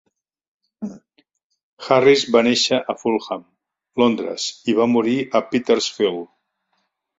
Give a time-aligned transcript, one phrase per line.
[1.87, 3.45] Harris va néixer a Fulham,
[4.05, 6.29] Londres i va morir a Petersfield.